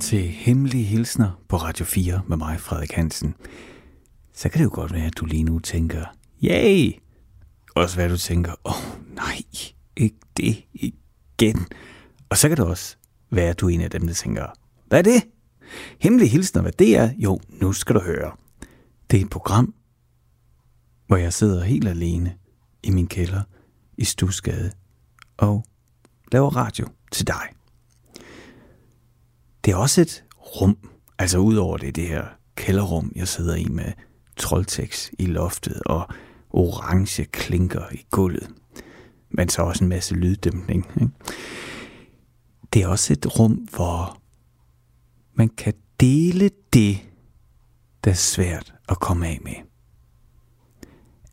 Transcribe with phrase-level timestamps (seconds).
[0.00, 3.34] til Hemmelige Hilsner på Radio 4 med mig, Frederik Hansen.
[4.32, 6.04] Så kan det jo godt være, at du lige nu tænker,
[6.44, 6.92] yay!
[7.74, 9.42] Også hvad du tænker, åh oh, nej,
[9.96, 11.66] ikke det igen.
[12.28, 12.96] Og så kan det også
[13.30, 14.46] være, at du er en af dem, der tænker,
[14.86, 15.22] hvad er det?
[15.98, 17.10] Hemmelige Hilsner, hvad det er?
[17.18, 18.32] Jo, nu skal du høre.
[19.10, 19.74] Det er et program,
[21.06, 22.36] hvor jeg sidder helt alene
[22.82, 23.42] i min kælder
[23.98, 24.70] i Stusgade
[25.36, 25.64] og
[26.32, 27.59] laver radio til dig.
[29.64, 30.78] Det er også et rum,
[31.18, 32.24] altså udover det, det her
[32.54, 33.92] kælderrum, jeg sidder i med
[34.36, 36.08] troldteks i loftet og
[36.50, 38.48] orange klinker i gulvet.
[39.30, 40.86] Men så også en masse lyddæmpning.
[41.00, 41.12] Ikke?
[42.72, 44.20] Det er også et rum, hvor
[45.34, 46.98] man kan dele det,
[48.04, 49.54] der er svært at komme af med.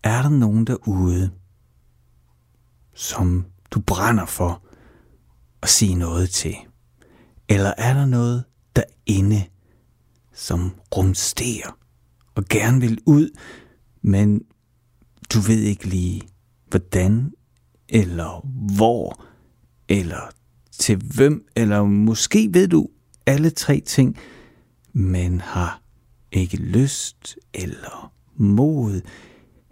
[0.04, 1.32] Er der nogen derude,
[2.94, 4.64] som du brænder for
[5.62, 6.56] at sige noget til?
[7.50, 8.44] Eller er der noget
[8.76, 9.44] derinde,
[10.34, 11.78] som rumsterer
[12.36, 13.30] og gerne vil ud,
[14.02, 14.42] men
[15.34, 16.22] du ved ikke lige,
[16.70, 17.32] hvordan,
[17.90, 18.46] eller
[18.76, 19.26] hvor,
[19.90, 20.30] eller
[20.72, 22.90] til hvem, eller måske ved du
[23.26, 24.18] alle tre ting,
[24.94, 25.82] men har
[26.32, 29.02] ikke lyst, eller mod,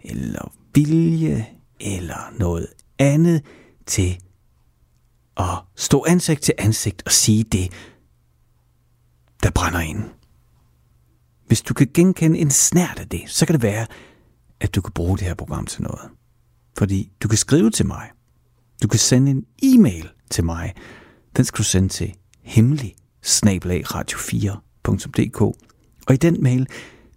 [0.00, 1.46] eller vilje,
[1.80, 2.66] eller noget
[2.98, 3.42] andet
[3.86, 4.18] til
[5.36, 7.72] at stå ansigt til ansigt og sige det,
[9.42, 10.04] der brænder ind.
[11.46, 13.86] Hvis du kan genkende en snært af det, så kan det være,
[14.60, 16.10] at du kan bruge det her program til noget.
[16.78, 18.10] Fordi du kan skrive til mig.
[18.82, 20.74] Du kan sende en e-mail til mig.
[21.36, 25.40] Den skal du sende til hemmelig radio4.dk.
[26.06, 26.66] Og i den mail,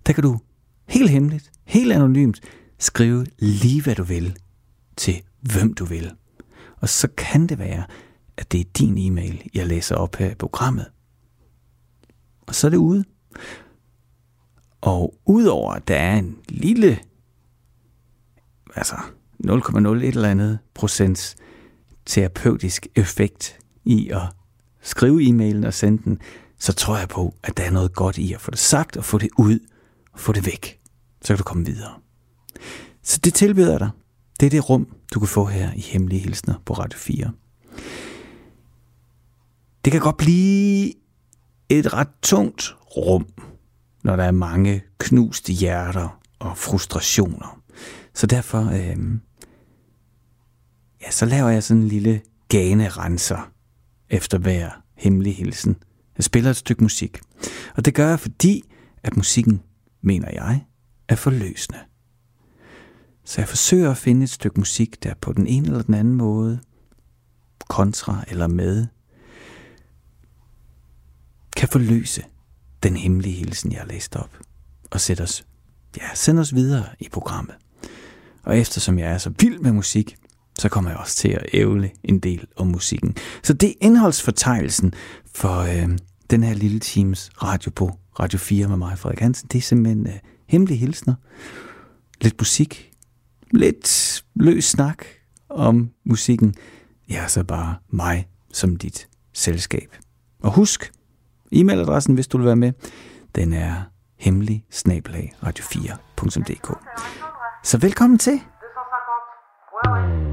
[0.05, 0.39] der kan du
[0.87, 2.41] helt hemmeligt, helt anonymt,
[2.79, 4.37] skrive lige hvad du vil
[4.97, 6.11] til hvem du vil.
[6.81, 7.83] Og så kan det være,
[8.39, 10.85] at det er din e-mail, jeg læser op her i programmet.
[12.47, 13.03] Og så er det ude.
[14.81, 16.99] Og udover at der er en lille,
[18.75, 18.95] altså
[19.45, 21.35] 0,01 eller andet procents
[22.05, 24.21] terapeutisk effekt i at
[24.81, 26.19] skrive e-mailen og sende den,
[26.59, 29.05] så tror jeg på, at der er noget godt i at få det sagt og
[29.05, 29.59] få det ud
[30.13, 30.79] og få det væk.
[31.21, 31.93] Så kan du komme videre.
[33.03, 33.89] Så det tilbyder dig.
[34.39, 37.31] Det er det rum, du kan få her i Hemmelige Hilsner på Radio 4.
[39.85, 40.93] Det kan godt blive
[41.69, 43.27] et ret tungt rum,
[44.03, 47.61] når der er mange knuste hjerter og frustrationer.
[48.13, 48.97] Så derfor, øh,
[51.01, 53.51] ja, så laver jeg sådan en lille ganerenser
[54.09, 55.75] efter hver hemmelig hilsen.
[56.17, 57.19] Jeg spiller et stykke musik.
[57.75, 58.63] Og det gør jeg, fordi
[59.03, 59.61] at musikken,
[60.01, 60.65] mener jeg,
[61.07, 61.79] er forløsende.
[63.25, 66.13] Så jeg forsøger at finde et stykke musik, der på den ene eller den anden
[66.13, 66.59] måde,
[67.69, 68.87] kontra eller med,
[71.59, 72.23] kan forløse
[72.83, 74.37] den hemmelige hilsen, jeg har læst op,
[74.91, 75.43] og sætte os,
[75.97, 77.55] ja, sende os videre i programmet.
[78.43, 80.15] Og eftersom jeg er så vild med musik,
[80.59, 83.15] så kommer jeg også til at ævle en del om musikken.
[83.43, 84.93] Så det er indholdsfortegnelsen
[85.35, 85.97] for øh,
[86.29, 89.47] den her lille teams radio på Radio 4 med mig, Frederik Hansen.
[89.51, 90.13] Det er simpelthen øh,
[90.47, 91.15] hemmelige hilsner,
[92.21, 92.91] lidt musik,
[93.51, 95.05] lidt løs snak
[95.49, 96.55] om musikken.
[97.09, 99.95] Ja, så bare mig som dit selskab.
[100.43, 100.91] Og husk,
[101.51, 102.71] E-mailadressen, hvis du vil være med,
[103.35, 103.73] den er
[104.17, 104.65] hemmelig
[105.43, 106.77] radio4.dk.
[107.63, 108.41] Så velkommen til.
[109.83, 110.28] 250.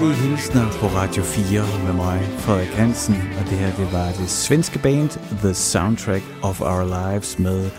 [0.00, 3.14] Hemmelige Hilsner på Radio 4 med mig, Frederik Hansen.
[3.14, 5.08] Og det her, det var det svenske band
[5.38, 7.70] The Soundtrack of Our Lives med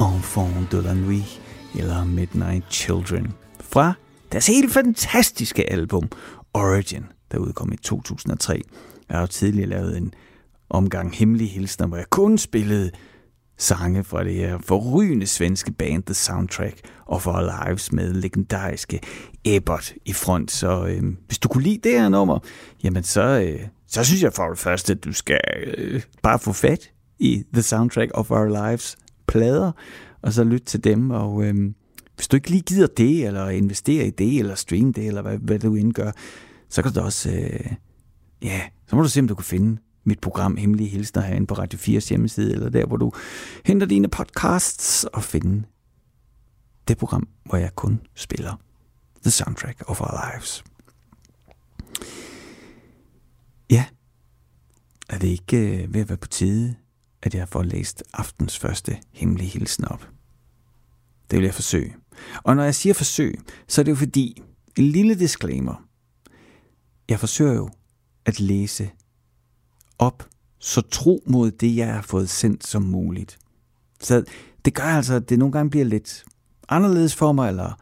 [0.00, 1.40] Enfant de la Nuit,
[1.78, 3.92] eller Midnight Children, fra
[4.32, 6.08] deres helt fantastiske album
[6.54, 8.62] Origin, der udkom i 2003.
[9.08, 10.14] Jeg har jo tidligere lavet en
[10.70, 12.90] omgang Hemmelige Hilsner, hvor jeg kun spillede
[13.58, 19.00] sange fra det her forrygende svenske band The Soundtrack of Our Lives med legendariske
[19.44, 20.50] Ebert i front.
[20.50, 22.38] Så øh, hvis du kunne lide det her nummer,
[22.84, 25.40] jamen så, øh, så synes jeg for det første, at du skal
[25.78, 28.96] øh, bare få fat i The Soundtrack of Our Lives
[29.26, 29.72] plader,
[30.22, 31.10] og så lytte til dem.
[31.10, 31.54] Og øh,
[32.14, 35.38] hvis du ikke lige gider det, eller investere i det, eller streame det, eller hvad,
[35.38, 36.12] hvad du indgør,
[36.68, 37.72] så kan du da også, øh,
[38.42, 41.54] ja, så må du se, om du kan finde mit program Hemmelige Hilsner herinde på
[41.54, 43.12] Radio 4's hjemmeside, eller der, hvor du
[43.64, 45.62] henter dine podcasts og finde
[46.88, 48.60] det program, hvor jeg kun spiller
[49.22, 50.64] The Soundtrack of Our Lives.
[53.70, 53.84] Ja,
[55.08, 56.74] er det ikke øh, ved at være på tide,
[57.22, 60.08] at jeg får læst aftens første hemmelige hilsen op?
[61.30, 61.96] Det vil jeg forsøge.
[62.44, 64.42] Og når jeg siger forsøg, så er det jo fordi,
[64.76, 65.88] en lille disclaimer.
[67.08, 67.70] Jeg forsøger jo
[68.24, 68.90] at læse
[69.98, 73.38] op så tro mod det, jeg har fået sendt som muligt.
[74.00, 74.24] Så
[74.64, 76.24] det gør altså, at det nogle gange bliver lidt
[76.68, 77.78] anderledes for mig, eller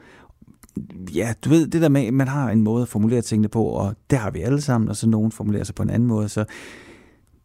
[1.14, 3.64] ja, du ved, det der med, at man har en måde at formulere tingene på,
[3.64, 6.28] og det har vi alle sammen, og så nogen formulerer sig på en anden måde,
[6.28, 6.44] så,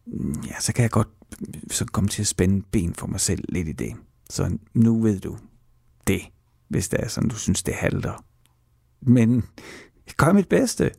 [0.06, 1.08] mm, ja, så kan jeg godt
[1.48, 3.92] øh, så komme til at spænde ben for mig selv lidt i det.
[4.30, 5.36] Så nu ved du
[6.06, 6.20] det,
[6.68, 8.24] hvis det er sådan, du synes, det halter.
[9.00, 9.34] Men
[10.06, 10.90] jeg gør mit bedste.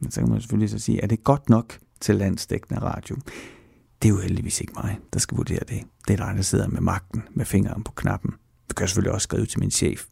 [0.00, 3.16] Men så kan man selvfølgelig så sige, er det godt nok til landsdækkende radio?
[4.02, 5.82] Det er jo heldigvis ikke mig, der skal vurdere det.
[6.08, 8.30] Det er dig, der sidder med magten, med fingeren på knappen.
[8.70, 10.06] Du kan selvfølgelig også skrive til min chef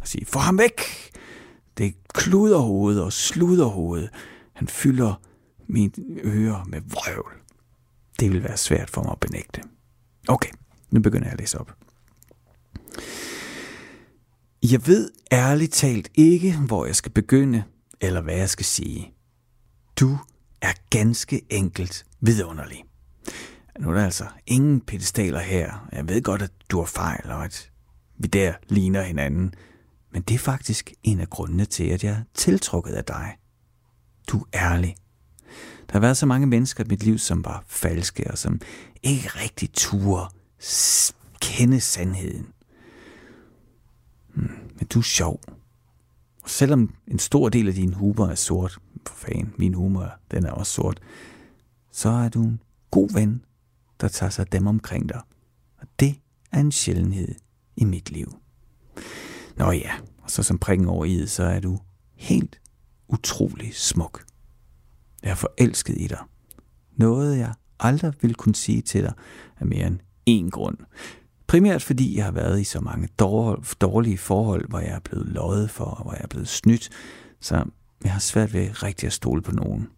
[0.00, 0.80] og sige, få ham væk!
[1.78, 4.08] Det er kluderhoved og sluderhoved.
[4.52, 5.14] Han fylder
[5.66, 5.92] mine
[6.24, 7.32] ører med vrøvl.
[8.20, 9.62] Det vil være svært for mig at benægte.
[10.28, 10.50] Okay,
[10.90, 11.72] nu begynder jeg at læse op.
[14.62, 17.64] Jeg ved ærligt talt ikke, hvor jeg skal begynde,
[18.00, 19.12] eller hvad jeg skal sige.
[20.00, 20.18] Du
[20.62, 22.84] er ganske enkelt vidunderlig.
[23.80, 25.88] Nu er der altså ingen pedestaler her.
[25.92, 27.70] Jeg ved godt, at du har fejl, og at
[28.18, 29.54] vi der ligner hinanden.
[30.12, 33.36] Men det er faktisk en af grundene til, at jeg er tiltrukket af dig.
[34.28, 34.96] Du er ærlig.
[35.86, 38.60] Der har været så mange mennesker i mit liv, som var falske, og som
[39.02, 40.28] ikke rigtig turde
[41.40, 42.46] kende sandheden.
[44.34, 45.40] Hmm, men du er sjov.
[46.42, 50.44] Og selvom en stor del af din humor er sort, for fanden, min humor, den
[50.44, 51.00] er også sort,
[51.90, 53.44] så er du en god ven,
[54.00, 55.20] der tager sig dem omkring dig.
[55.78, 56.20] Og det
[56.52, 57.34] er en sjældenhed
[57.76, 58.36] i mit liv.
[59.56, 61.78] Nå ja, og så som prikken over i, så er du
[62.14, 62.60] helt
[63.08, 64.24] utrolig smuk.
[65.22, 66.18] Jeg er forelsket i dig.
[66.96, 69.12] Noget, jeg aldrig vil kunne sige til dig
[69.60, 69.98] af mere end
[70.30, 70.78] én grund.
[71.46, 73.08] Primært fordi jeg har været i så mange
[73.80, 76.90] dårlige forhold, hvor jeg er blevet løjet for, og hvor jeg er blevet snydt,
[77.40, 77.64] så
[78.04, 79.88] jeg har svært ved rigtig at stole på nogen.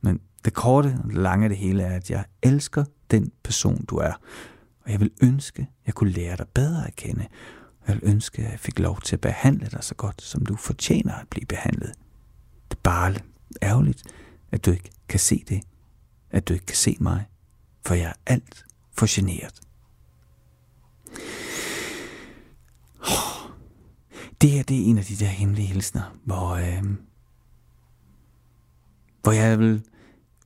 [0.00, 3.84] Men det korte og det lange af det hele er, at jeg elsker den person,
[3.84, 4.12] du er.
[4.84, 7.26] Og jeg vil ønske, jeg kunne lære dig bedre at kende.
[7.80, 10.46] Og jeg vil ønske, at jeg fik lov til at behandle dig så godt, som
[10.46, 11.92] du fortjener at blive behandlet.
[12.70, 13.14] Det er bare
[13.62, 14.02] ærgerligt,
[14.52, 15.62] at du ikke kan se det.
[16.30, 17.24] At du ikke kan se mig.
[17.86, 19.60] For jeg er alt for generet.
[24.40, 26.84] Det her, det er en af de der hemmelige hilsner, hvor, øh,
[29.22, 29.84] hvor jeg vil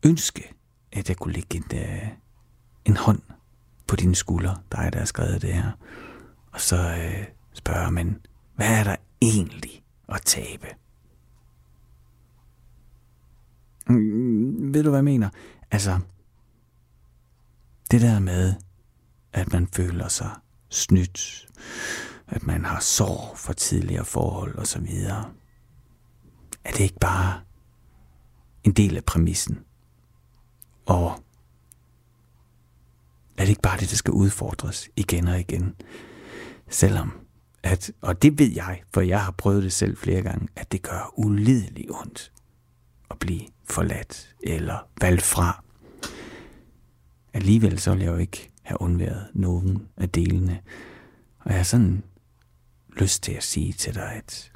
[0.07, 0.55] ønske,
[0.93, 2.09] at jeg kunne lægge en, øh,
[2.85, 3.23] en hånd
[3.87, 5.71] på dine skuldre, dig der har skrevet det her,
[6.53, 10.67] og så øh, spørge, men hvad er der egentlig at tabe?
[13.89, 15.31] Mm, mm ved du, hvad jeg mener?
[15.71, 16.01] Altså,
[17.91, 18.55] det der med,
[19.33, 20.31] at man føler sig
[20.75, 21.49] snydt,
[22.27, 25.31] at man har sorg for tidligere forhold og så videre.
[26.65, 27.41] Er det ikke bare
[28.65, 29.65] en del af præmissen?
[30.87, 31.25] Og
[33.37, 35.75] er det ikke bare det, der skal udfordres igen og igen?
[36.69, 37.13] Selvom
[37.63, 40.83] at, og det ved jeg, for jeg har prøvet det selv flere gange, at det
[40.83, 42.33] gør ulideligt ondt
[43.11, 45.65] at blive forladt eller valgt fra.
[47.33, 50.61] Alligevel så vil jeg jo ikke have undværet nogen af delene.
[51.39, 52.03] Og jeg har sådan
[52.97, 54.53] lyst til at sige til dig, at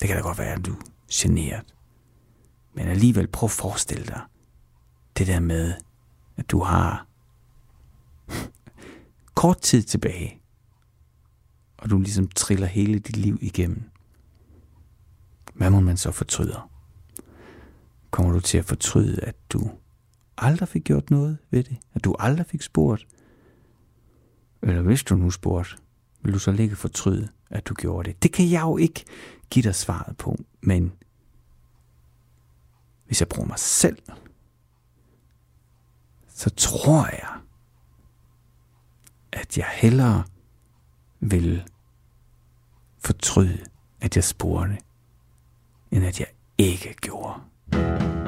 [0.00, 0.76] det kan da godt være, at du er
[1.12, 1.74] generet.
[2.74, 4.20] Men alligevel prøv at forestille dig
[5.18, 5.74] det der med,
[6.36, 7.06] at du har
[9.40, 10.40] kort tid tilbage,
[11.78, 13.90] og du ligesom triller hele dit liv igennem.
[15.54, 16.60] Hvad må man så fortryde?
[18.10, 19.70] Kommer du til at fortryde, at du
[20.40, 21.76] aldrig fik gjort noget ved det?
[21.94, 23.06] At du aldrig fik spurgt?
[24.62, 25.76] Eller hvis du nu spurgte,
[26.22, 28.22] vil du så ligge fortryde, at du gjorde det?
[28.22, 29.04] Det kan jeg jo ikke
[29.50, 30.92] give dig svaret på, men
[33.06, 33.98] hvis jeg bruger mig selv,
[36.28, 37.40] så tror jeg,
[39.32, 40.24] at jeg hellere
[41.20, 41.64] vil
[42.98, 43.64] fortryde,
[44.00, 44.78] at jeg spurgte,
[45.90, 46.28] end at jeg
[46.58, 47.40] ikke gjorde.
[47.72, 48.19] What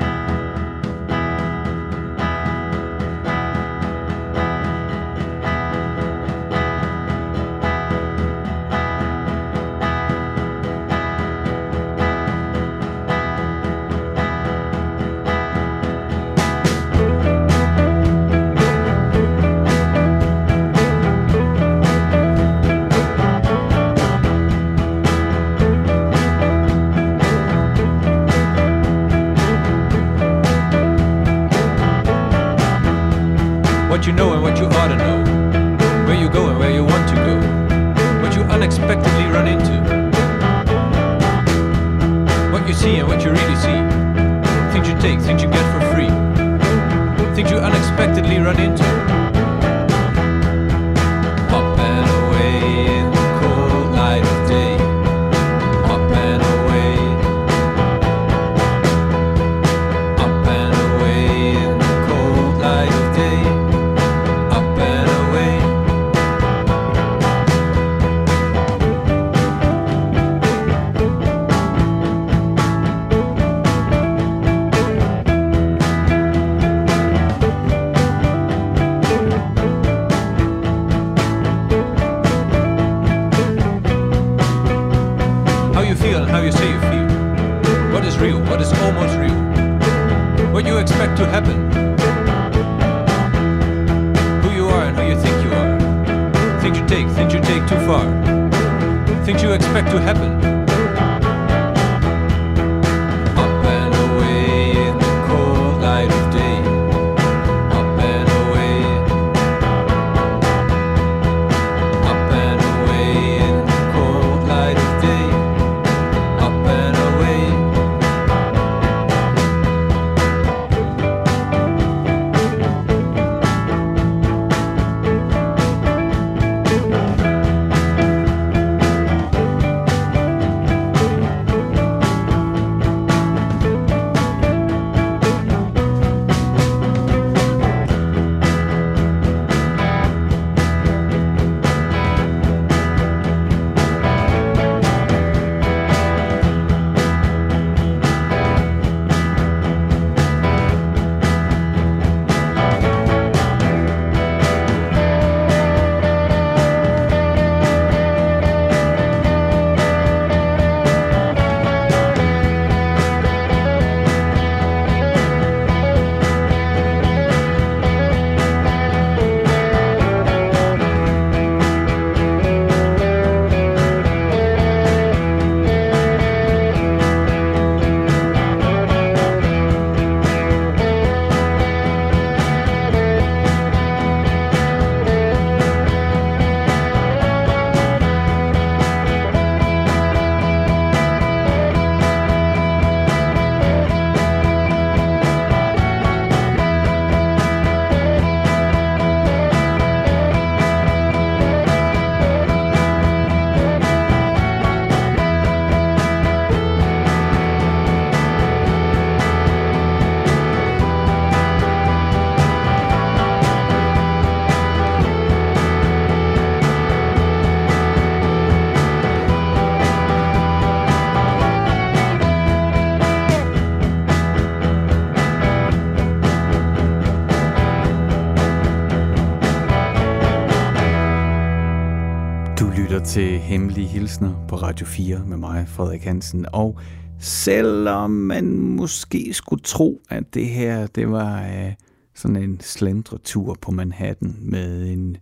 [233.13, 236.47] til Hemmelige Hilsner på Radio 4 med mig, Frederik Hansen.
[236.53, 236.81] Og
[237.19, 241.73] selvom man måske skulle tro, at det her det var øh,
[242.15, 245.17] sådan en slendretur på Manhattan med en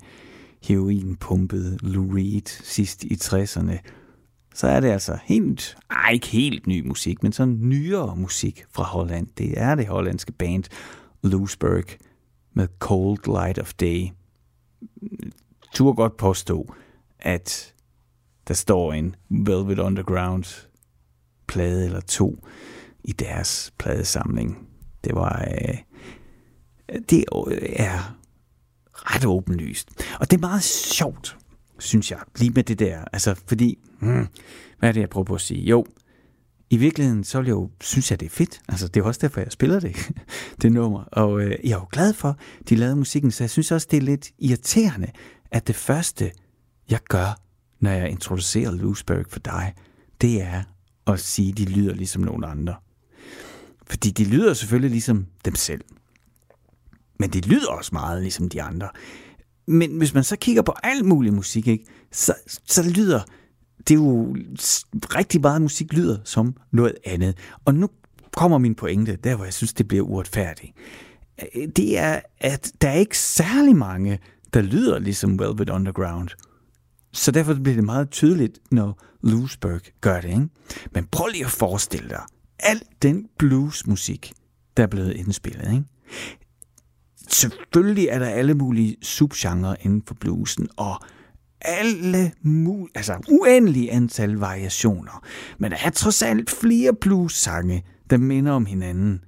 [0.62, 3.78] heroinpumpet Lou Reed sidst i 60'erne,
[4.54, 8.82] så er det altså helt, ej, ikke helt ny musik, men sådan nyere musik fra
[8.82, 9.26] Holland.
[9.38, 10.64] Det er det hollandske band
[11.22, 11.84] Loosberg
[12.54, 14.08] med Cold Light of Day.
[15.74, 16.74] Tur godt påstå,
[17.18, 17.74] at
[18.50, 20.66] der står en Velvet Underground
[21.48, 22.46] plade eller to
[23.04, 24.68] i deres pladesamling.
[25.04, 25.78] Det var øh,
[27.10, 28.16] det øh, er
[28.92, 29.88] ret åbenlyst.
[30.20, 31.38] Og det er meget sjovt,
[31.78, 33.04] synes jeg, lige med det der.
[33.12, 34.26] Altså, fordi, hmm,
[34.78, 35.62] hvad er det, jeg prøver på at sige?
[35.62, 35.86] Jo,
[36.70, 38.60] i virkeligheden, så vil jeg jo, synes jeg, det er fedt.
[38.68, 40.10] Altså, det er også derfor, jeg spiller det,
[40.62, 41.04] det nummer.
[41.12, 43.96] Og øh, jeg er jo glad for, de lavede musikken, så jeg synes også, det
[43.96, 45.10] er lidt irriterende,
[45.50, 46.30] at det første,
[46.90, 47.49] jeg gør,
[47.80, 49.74] når jeg introducerer Loosberg for dig,
[50.20, 50.62] det er
[51.06, 52.74] at sige, at de lyder ligesom nogen andre.
[53.86, 55.80] Fordi de lyder selvfølgelig ligesom dem selv.
[57.18, 58.88] Men det lyder også meget ligesom de andre.
[59.66, 62.34] Men hvis man så kigger på al mulig musik, ikke, så,
[62.66, 63.20] så lyder
[63.88, 64.36] det er jo
[64.92, 67.36] rigtig meget musik lyder som noget andet.
[67.64, 67.88] Og nu
[68.32, 70.72] kommer min pointe, der hvor jeg synes, det bliver uretfærdigt.
[71.54, 74.18] Øh, det er, at der er ikke særlig mange,
[74.54, 76.28] der lyder ligesom Velvet Underground.
[77.12, 80.28] Så derfor bliver det meget tydeligt, når Loosberg gør det.
[80.28, 80.48] Ikke?
[80.94, 82.22] Men prøv lige at forestille dig,
[82.58, 84.32] al den bluesmusik,
[84.76, 85.72] der er blevet indspillet.
[85.72, 85.84] Ikke?
[87.28, 91.04] Selvfølgelig er der alle mulige subgenre inden for bluesen, og
[91.60, 95.24] alle mul altså uendelige antal variationer.
[95.58, 99.24] Men der er trods alt flere blues-sange, der minder om hinanden,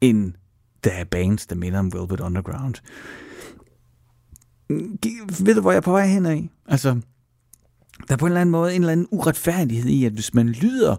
[0.00, 0.32] end
[0.84, 2.74] der er bands, der minder om Velvet Underground.
[4.68, 6.50] Ved du, hvor jeg er på vej hen af?
[6.66, 7.00] Altså,
[8.08, 10.48] der er på en eller anden måde en eller anden uretfærdighed i, at hvis man
[10.48, 10.96] lyder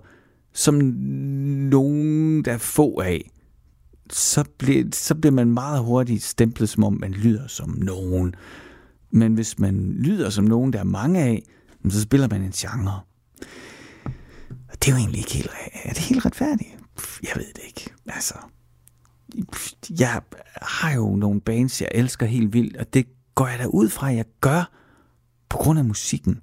[0.54, 3.32] som nogen, der er få af,
[4.10, 8.36] så bliver, så bliver man meget hurtigt stemplet, som om man lyder som nogen.
[9.12, 11.44] Men hvis man lyder som nogen, der er mange af,
[11.90, 13.00] så spiller man en genre.
[14.46, 15.50] Og det er jo egentlig ikke helt...
[15.84, 16.70] Er det helt retfærdigt?
[17.24, 17.90] Jeg ved det ikke.
[18.06, 18.34] Altså,
[20.00, 20.22] jeg
[20.62, 23.08] har jo nogle bands, jeg elsker helt vildt, og det
[23.40, 24.72] går jeg da ud fra, at jeg gør
[25.50, 26.40] på grund af musikken.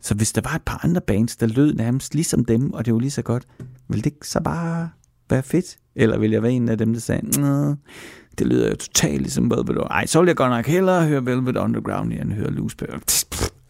[0.00, 2.94] Så hvis der var et par andre bands, der lød nærmest ligesom dem, og det
[2.94, 3.46] var lige så godt,
[3.88, 4.90] ville det så bare
[5.30, 5.78] være fedt?
[5.94, 7.76] Eller vil jeg være en af dem, der sagde,
[8.38, 9.90] det lyder jo totalt ligesom Velvet Underground.
[9.90, 13.00] Ej, så vil jeg godt nok hellere høre Velvet Underground, end høre Loosberg.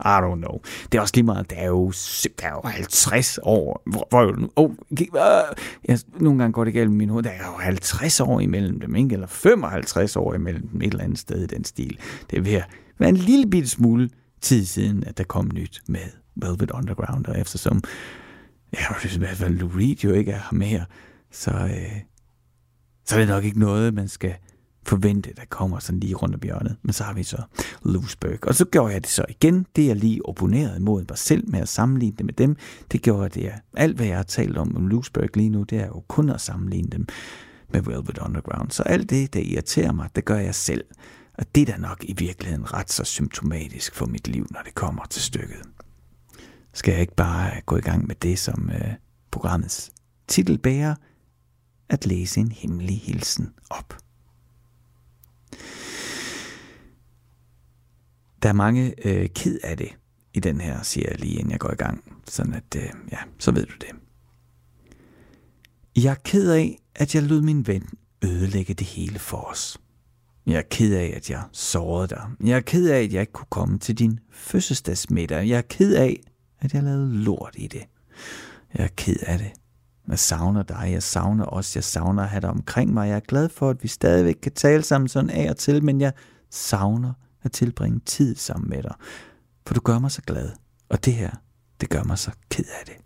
[0.04, 0.60] I don't know.
[0.92, 1.92] Det er også lige meget, der er jo,
[2.40, 3.82] der er jo 50 år.
[3.86, 4.70] Hvor, hvor oh,
[5.88, 7.22] jeg, nogle gange går det galt med min hoved.
[7.22, 9.12] Der er jo 50 år imellem dem, ikke?
[9.12, 11.98] Eller 55 år imellem dem et eller andet sted i den stil.
[12.30, 12.62] Det er
[12.98, 16.00] være en lille bitte smule tid siden, at der kom nyt med
[16.36, 17.82] Velvet Underground, og eftersom
[18.72, 20.84] ja, i hvert fald Lou Reed jo ikke er her mere,
[21.30, 22.00] så, øh,
[23.04, 24.34] så er det nok ikke noget, man skal
[24.88, 26.76] forvente, der kommer sådan lige rundt om hjørnet.
[26.82, 27.42] Men så har vi så
[27.84, 28.46] Loosberg.
[28.46, 29.66] Og så gjorde jeg det så igen.
[29.76, 32.56] Det jeg lige opponeret imod mig selv med at sammenligne det med dem,
[32.92, 33.52] det gjorde det.
[33.76, 36.40] Alt hvad jeg har talt om om Loosberg lige nu, det er jo kun at
[36.40, 37.06] sammenligne dem
[37.72, 38.70] med Velvet Underground.
[38.70, 40.84] Så alt det, der irriterer mig, det gør jeg selv.
[41.38, 44.74] Og det er da nok i virkeligheden ret så symptomatisk for mit liv, når det
[44.74, 45.62] kommer til stykket.
[46.74, 48.94] Skal jeg ikke bare gå i gang med det, som øh,
[49.30, 49.90] programmets
[50.28, 50.94] titel bærer,
[51.88, 54.07] at læse en hemmelig hilsen op.
[58.42, 59.88] Der er mange øh, ked af det
[60.34, 62.04] i den her, siger jeg lige inden jeg går i gang.
[62.26, 63.88] Sådan at, øh, ja, så ved du det.
[66.02, 67.88] Jeg er ked af, at jeg lod min ven
[68.24, 69.78] ødelægge det hele for os.
[70.46, 72.22] Jeg er ked af, at jeg sårede dig.
[72.44, 75.48] Jeg er ked af, at jeg ikke kunne komme til din fødselsdagsmiddag.
[75.48, 76.20] Jeg er ked af,
[76.60, 77.82] at jeg lavede lort i det.
[78.74, 79.52] Jeg er ked af det.
[80.08, 83.08] Jeg savner dig, jeg savner os, jeg savner at have dig omkring mig.
[83.08, 86.00] Jeg er glad for, at vi stadigvæk kan tale sammen sådan af og til, men
[86.00, 86.12] jeg
[86.50, 88.94] savner at tilbringe tid sammen med dig.
[89.66, 90.52] For du gør mig så glad,
[90.88, 91.30] og det her,
[91.80, 92.96] det gør mig så ked af det.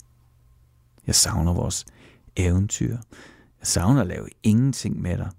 [1.06, 1.84] Jeg savner vores
[2.36, 2.96] eventyr.
[3.60, 5.30] Jeg savner at lave ingenting med dig.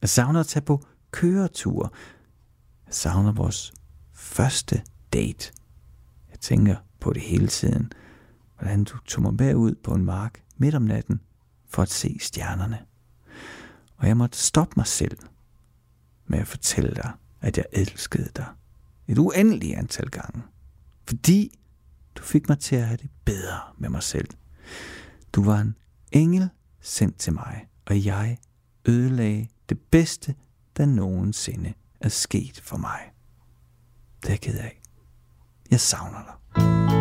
[0.00, 1.92] Jeg savner at tage på køretur.
[2.86, 3.72] Jeg savner vores
[4.12, 4.82] første
[5.12, 5.52] date.
[6.30, 7.92] Jeg tænker på det hele tiden.
[8.58, 11.20] Hvordan du tog mig med ud på en mark midt om natten
[11.68, 12.78] for at se stjernerne.
[13.96, 15.18] Og jeg måtte stoppe mig selv
[16.26, 18.46] med at fortælle dig, at jeg elskede dig
[19.08, 20.42] et uendeligt antal gange.
[21.06, 21.58] Fordi
[22.14, 24.28] du fik mig til at have det bedre med mig selv.
[25.32, 25.76] Du var en
[26.12, 26.48] engel
[26.80, 28.38] sendt til mig, og jeg
[28.84, 30.34] ødelagde det bedste,
[30.76, 33.00] der nogensinde er sket for mig.
[34.22, 34.80] Det er jeg ked af.
[35.70, 36.99] Jeg savner dig.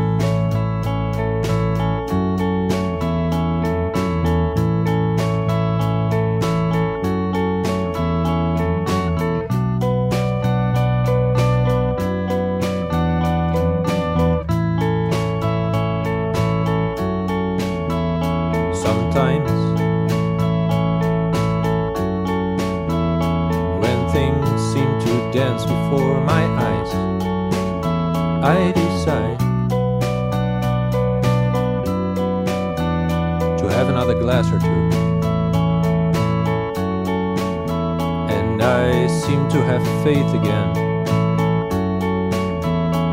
[40.04, 40.78] Faith again.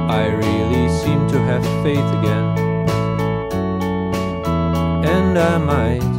[0.09, 2.59] I really seem to have faith again.
[5.05, 6.16] And I might,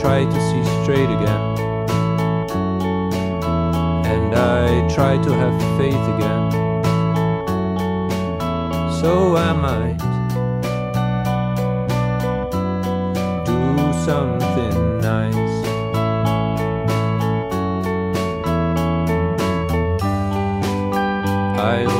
[0.00, 1.42] try to see straight again.
[4.06, 6.52] And I try to have faith again.
[9.00, 9.98] So am I might
[13.44, 15.56] do something nice.
[21.58, 21.97] I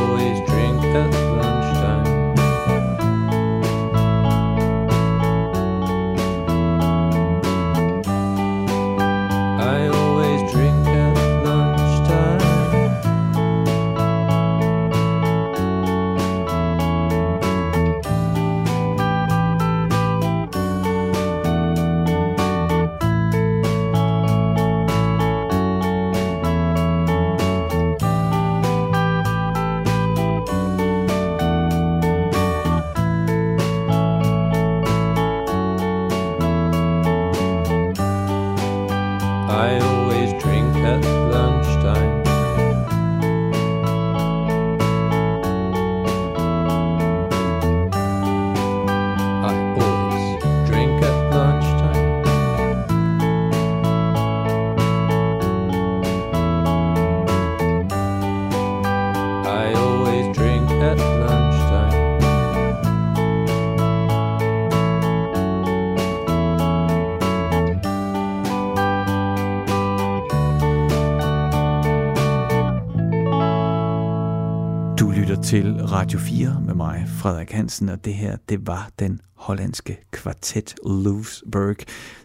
[77.19, 81.77] Frederik Hansen, og det her, det var den hollandske kvartet Loosberg,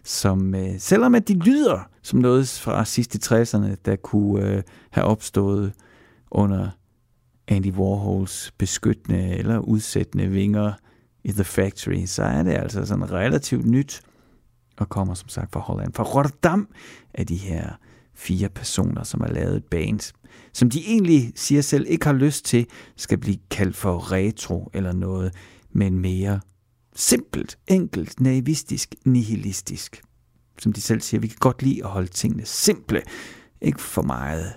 [0.04, 4.62] som øh, selvom at de lyder som noget fra sidst i 60'erne, der kunne øh,
[4.90, 5.72] have opstået
[6.30, 6.68] under
[7.48, 10.72] Andy Warhols beskyttende eller udsættende vinger
[11.24, 14.00] i The Factory, så er det altså sådan relativt nyt,
[14.76, 15.92] og kommer som sagt fra Holland.
[15.92, 16.68] Fra Rotterdam
[17.14, 17.70] er de her
[18.14, 20.12] fire personer, som har lavet et band,
[20.52, 22.66] som de egentlig siger selv ikke har lyst til,
[22.96, 25.34] skal blive kaldt for retro eller noget,
[25.72, 26.40] men mere
[26.96, 30.02] simpelt, enkelt, naivistisk, nihilistisk.
[30.58, 33.02] Som de selv siger, vi kan godt lide at holde tingene simple.
[33.60, 34.52] Ikke for meget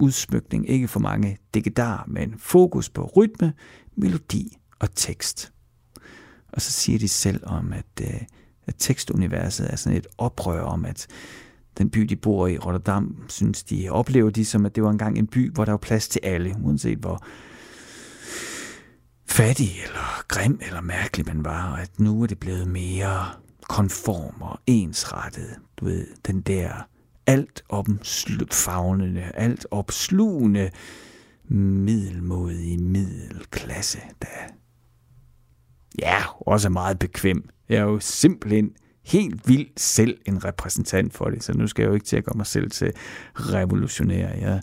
[0.00, 3.52] udsmykning, ikke for mange digedar, men fokus på rytme,
[3.96, 5.52] melodi og tekst.
[6.48, 8.20] Og så siger de selv om, at, øh,
[8.66, 11.06] at tekstuniverset er sådan et oprør om, at
[11.78, 15.18] den by, de bor i, Rotterdam, synes de, oplever de som, at det var engang
[15.18, 17.24] en by, hvor der var plads til alle, uanset hvor
[19.26, 23.26] fattig eller grim eller mærkelig man var, og at nu er det blevet mere
[23.68, 25.56] konform og ensrettet.
[25.76, 26.72] Du ved, den der
[27.26, 30.70] alt opfavnende, alt opslugende,
[31.48, 34.28] middelmodige middelklasse, der
[35.98, 37.48] ja, også er meget bekvem.
[37.68, 38.70] Jeg er jo simpelthen
[39.04, 42.24] helt vildt selv en repræsentant for det, så nu skal jeg jo ikke til at
[42.24, 42.92] gøre mig selv til
[43.34, 44.28] revolutionær.
[44.28, 44.62] Jeg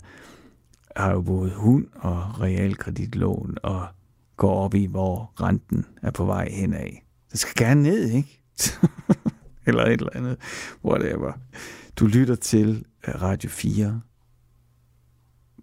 [0.96, 3.86] har jo både hund og realkreditlån og
[4.36, 6.90] går op i, hvor renten er på vej henad.
[7.32, 8.42] Det skal gerne ned, ikke?
[9.66, 10.36] eller et eller andet.
[10.84, 11.32] Whatever.
[11.96, 14.00] Du lytter til Radio 4.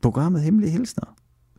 [0.01, 1.16] Programmet Hemmelige Hilsner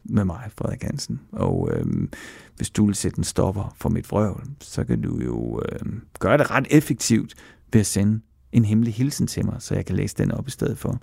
[0.09, 1.21] med mig, Frederik Hansen.
[1.33, 2.12] Og øhm,
[2.57, 6.38] hvis du vil sætte en stopper for mit vrøvl, så kan du jo øhm, gøre
[6.38, 7.35] det ret effektivt
[7.73, 8.21] ved at sende
[8.53, 11.01] en hemmelig hilsen til mig, så jeg kan læse den op i stedet for.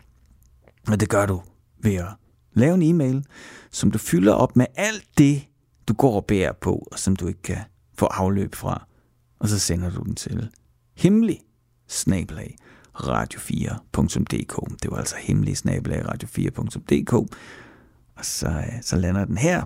[0.88, 1.42] Og det gør du
[1.78, 2.08] ved at
[2.54, 3.26] lave en e-mail,
[3.72, 5.48] som du fylder op med alt det,
[5.88, 7.58] du går og bærer på, og som du ikke kan
[7.98, 8.88] få afløb fra,
[9.40, 10.50] og så sender du den til
[10.98, 11.40] hemmelig
[11.88, 12.58] snablag
[12.96, 14.82] radio4.dk.
[14.84, 17.36] Det var altså hemmelig snablag radio4.dk.
[18.16, 19.64] Og så, øh, så lander den her,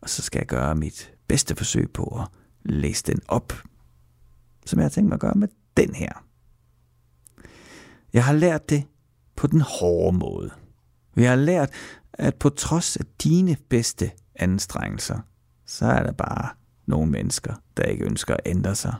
[0.00, 2.28] og så skal jeg gøre mit bedste forsøg på at
[2.62, 3.52] læse den op,
[4.66, 6.12] som jeg har tænkt mig at gøre med den her.
[8.12, 8.84] Jeg har lært det
[9.36, 10.50] på den hårde måde.
[11.14, 11.70] Vi har lært,
[12.12, 15.18] at på trods af dine bedste anstrengelser,
[15.66, 16.48] så er der bare
[16.86, 18.94] nogle mennesker, der ikke ønsker at ændre sig.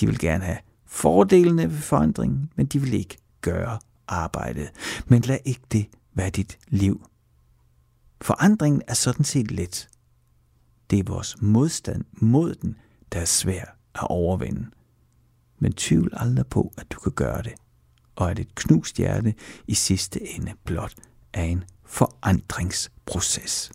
[0.00, 4.70] De vil gerne have fordelene ved forandringen, men de vil ikke gøre arbejdet.
[5.06, 7.06] Men lad ikke det være dit liv.
[8.20, 9.88] Forandringen er sådan set let.
[10.90, 12.76] Det er vores modstand mod den,
[13.12, 14.66] der er svær at overvinde.
[15.58, 17.52] Men tvivl aldrig på, at du kan gøre det,
[18.16, 19.34] og at et knust hjerte
[19.66, 20.94] i sidste ende blot
[21.32, 23.72] er en forandringsproces.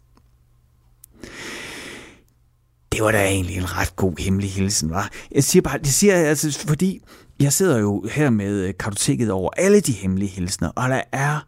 [2.92, 5.12] Det var da egentlig en ret god hemmelig hilsen, var.
[5.32, 7.02] Jeg siger bare, det siger jeg altså, fordi
[7.40, 11.40] jeg sidder jo her med øh, kartoteket over alle de hemmelige hilsner, og der er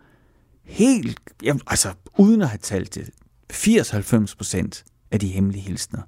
[0.65, 3.09] helt, jamen, altså uden at have talt det,
[3.53, 6.01] 80-90 procent af de hemmelige hilsner,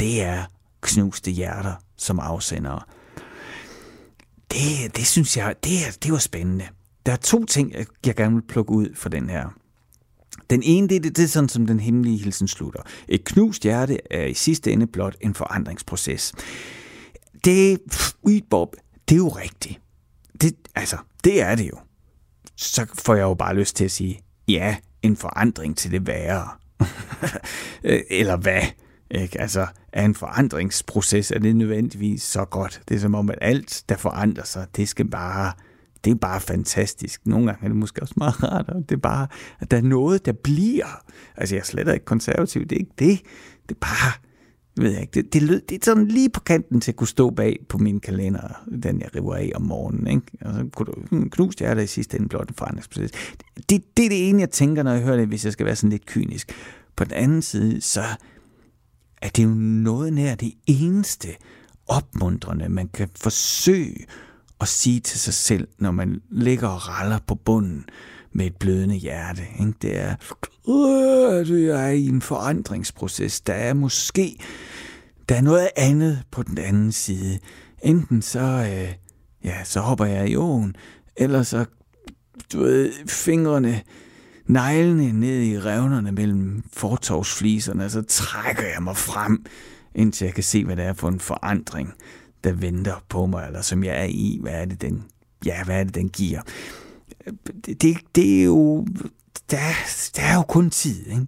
[0.00, 0.44] det er
[0.80, 2.82] knuste hjerter som afsendere.
[4.50, 6.68] Det, det synes jeg, det, det var spændende.
[7.06, 7.74] Der er to ting,
[8.06, 9.48] jeg gerne vil plukke ud for den her.
[10.50, 12.82] Den ene, det, det, det er sådan, som den hemmelige hilsen slutter.
[13.08, 16.32] Et knust hjerte er i sidste ende blot en forandringsproces.
[17.44, 18.12] Det, pff,
[18.50, 18.76] Bob,
[19.08, 19.80] det er jo rigtigt.
[20.40, 21.78] Det, altså, det er det jo.
[22.60, 26.48] Så får jeg jo bare lyst til at sige, ja, en forandring til det værre.
[28.20, 28.62] Eller hvad?
[29.10, 29.40] Ikke?
[29.40, 32.82] Altså, er en forandringsproces, er det nødvendigvis så godt?
[32.88, 35.52] Det er som om, at alt, der forandrer sig, det skal bare,
[36.04, 37.26] det er bare fantastisk.
[37.26, 39.26] Nogle gange er det måske også meget rart, og det er bare,
[39.60, 41.02] at der er noget, der bliver.
[41.36, 43.20] Altså, jeg er slet ikke konservativ, det er ikke det.
[43.68, 44.12] Det er bare,
[44.78, 47.30] jeg ikke, det, det, lød, det er sådan lige på kanten til at kunne stå
[47.30, 50.06] bag på min kalender, den jeg river af om morgenen.
[50.06, 50.22] Ikke?
[50.40, 53.10] Og så kunne du hmm, knuse hjertet i sidste ende blot en forandringsproces.
[53.10, 55.66] Det, det, det er det ene, jeg tænker, når jeg hører det, hvis jeg skal
[55.66, 56.52] være sådan lidt kynisk.
[56.96, 58.02] På den anden side, så
[59.22, 61.28] er det jo noget nær det eneste
[61.86, 64.06] opmuntrende, man kan forsøge
[64.60, 67.84] at sige til sig selv, når man ligger og raller på bunden
[68.32, 69.42] med et blødende hjerte.
[69.60, 69.72] Ikke?
[69.82, 70.10] Det er,
[70.68, 73.40] øh, du er i en forandringsproces.
[73.40, 74.36] Der er måske
[75.30, 77.38] der er noget andet på den anden side.
[77.82, 78.94] Enten så, øh,
[79.44, 80.76] ja, så hopper jeg i åen,
[81.16, 81.64] eller så,
[82.52, 83.80] du ved, fingrene
[84.46, 89.44] neglene ned i revnerne mellem fortovsfliserne, så trækker jeg mig frem,
[89.94, 91.92] indtil jeg kan se, hvad det er for en forandring,
[92.44, 94.38] der venter på mig, eller som jeg er i.
[94.42, 95.04] Hvad er det, den,
[95.44, 96.40] ja, hvad er det, den giver?
[97.66, 98.86] Det, det, det er jo,
[99.50, 99.58] der,
[100.16, 101.26] der er jo kun tid, ikke?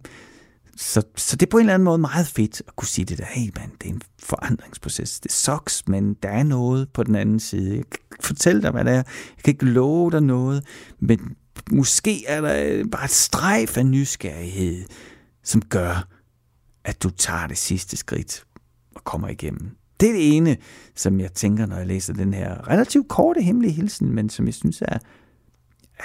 [0.76, 3.18] Så, så det er på en eller anden måde meget fedt at kunne sige det
[3.18, 5.20] der, hey mand, det er en forandringsproces.
[5.20, 7.76] Det sucks, men der er noget på den anden side.
[7.76, 8.96] Jeg kan fortælle dig, hvad det er.
[8.96, 10.64] Jeg kan ikke love dig noget,
[11.00, 11.36] men
[11.70, 14.84] måske er der øh, bare et strejf af nysgerrighed,
[15.44, 16.08] som gør,
[16.84, 18.44] at du tager det sidste skridt
[18.94, 19.70] og kommer igennem.
[20.00, 20.56] Det er det ene,
[20.96, 24.54] som jeg tænker, når jeg læser den her relativt korte hemmelige hilsen, men som jeg
[24.54, 24.98] synes er,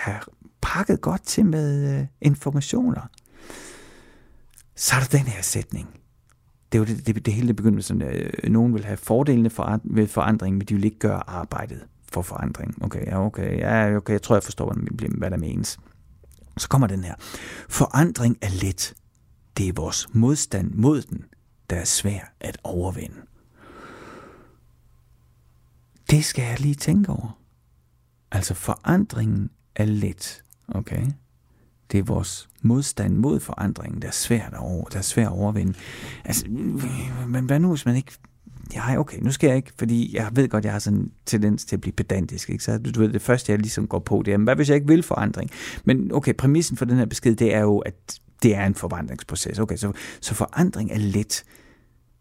[0.06, 0.20] er
[0.62, 3.02] pakket godt til med øh, informationer.
[4.76, 6.00] Så er der den her sætning.
[6.72, 9.50] Det er jo det, det, det hele begyndte med sådan, at nogen vil have fordelene
[9.50, 12.84] for, ved forandring, men de vil ikke gøre arbejdet for forandring.
[12.84, 14.76] Okay, ja, okay, ja, okay, jeg tror, jeg forstår,
[15.18, 15.80] hvad der menes.
[16.58, 17.16] Så kommer den her.
[17.70, 18.94] Forandring er let.
[19.58, 21.26] Det er vores modstand mod den,
[21.70, 23.16] der er svær at overvinde.
[26.10, 27.40] Det skal jeg lige tænke over.
[28.32, 31.06] Altså forandringen er let, okay?
[31.92, 35.32] Det er vores modstand mod forandringen, der er svært at, over, der er svært at
[35.32, 35.74] overvinde.
[36.26, 36.46] Altså,
[37.28, 38.12] men hvad nu, hvis man ikke
[38.74, 41.66] ja, okay, nu skal jeg ikke, fordi jeg ved godt, jeg har sådan en tendens
[41.66, 42.64] til at blive pedantisk, ikke?
[42.64, 44.88] så du ved, det første, jeg ligesom går på, det er, hvad hvis jeg ikke
[44.88, 45.52] vil forandring?
[45.84, 49.60] Men okay, præmissen for den her besked, det er jo, at det er en forandringsproces.
[49.60, 51.44] Okay, så, så forandring er let,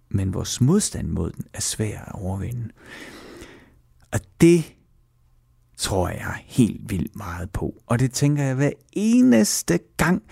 [0.09, 2.69] men vores modstand mod den er svær at overvinde.
[4.13, 4.76] Og det
[5.77, 7.75] tror jeg helt vildt meget på.
[7.87, 10.23] Og det tænker jeg hver eneste gang,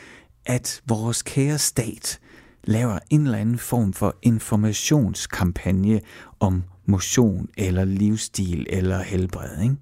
[0.46, 2.20] at vores kære stat
[2.64, 6.00] laver en eller anden form for informationskampagne
[6.40, 9.62] om motion eller livsstil eller helbred.
[9.62, 9.76] Ikke?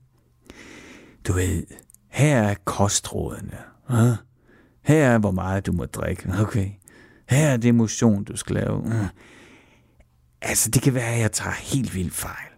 [1.27, 1.65] Du ved,
[2.09, 3.59] her er kostrådene.
[4.83, 6.33] Her er, hvor meget du må drikke.
[6.41, 6.71] Okay.
[7.29, 9.09] Her er det motion, du skal lave.
[10.43, 12.49] Altså, det kan være, at jeg tager helt vildt fejl.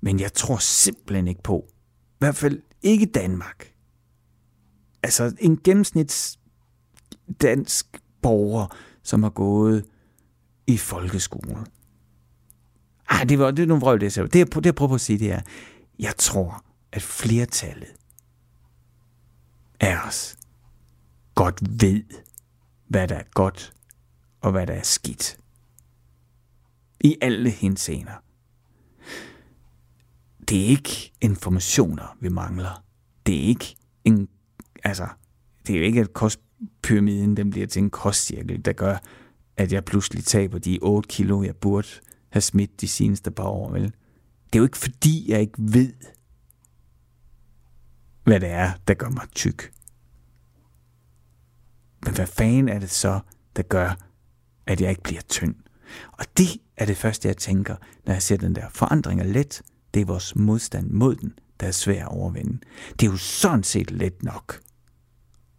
[0.00, 1.64] Men jeg tror simpelthen ikke på,
[2.24, 3.72] hvert fald ikke Danmark.
[5.02, 6.38] Altså, en gennemsnits
[7.42, 7.86] dansk
[8.22, 8.66] borger
[9.02, 9.84] som har gået
[10.66, 11.66] i folkeskole,
[13.10, 14.28] Ej, det var det er nogle vrøvl, det jeg sagde.
[14.28, 15.40] Det, jeg, det, jeg prøver på at sige, det er,
[15.98, 17.94] jeg tror, at flertallet
[19.80, 20.36] af os
[21.34, 22.04] godt ved,
[22.88, 23.72] hvad der er godt,
[24.40, 25.38] og hvad der er skidt.
[27.00, 28.23] I alle henseender.
[30.48, 32.84] Det er ikke informationer, vi mangler.
[33.26, 34.28] Det er ikke en,
[34.84, 35.08] altså,
[35.66, 38.96] det er jo ikke, at kostpyramiden den bliver til en kostcirkel, der gør,
[39.56, 41.88] at jeg pludselig taber de 8 kilo, jeg burde
[42.30, 43.82] have smidt de seneste par år, vel?
[43.82, 45.92] Det er jo ikke fordi, jeg ikke ved,
[48.24, 49.72] hvad det er, der gør mig tyk.
[52.04, 53.20] Men hvad fanden er det så,
[53.56, 53.98] der gør,
[54.66, 55.54] at jeg ikke bliver tynd?
[56.12, 57.76] Og det er det første, jeg tænker,
[58.06, 59.62] når jeg ser den der forandring er let.
[59.94, 62.58] Det er vores modstand mod den, der er svær at overvinde.
[63.00, 64.60] Det er jo sådan set let nok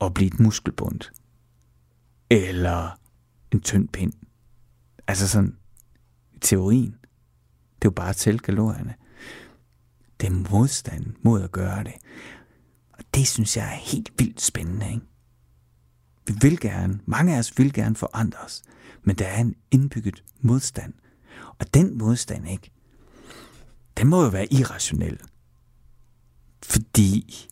[0.01, 0.99] at blive et muskelbund.
[2.29, 2.99] Eller
[3.51, 4.13] en tynd pind.
[5.07, 5.57] Altså sådan,
[6.41, 6.91] teorien.
[7.75, 8.95] Det er jo bare at tælle kalorierne.
[10.21, 11.93] Det er modstand mod at gøre det.
[12.91, 15.05] Og det synes jeg er helt vildt spændende, ikke?
[16.27, 18.63] Vi vil gerne, mange af os vil gerne forandre os,
[19.03, 20.93] men der er en indbygget modstand.
[21.59, 22.71] Og den modstand, ikke?
[23.97, 25.19] Den må jo være irrationel.
[26.63, 27.47] Fordi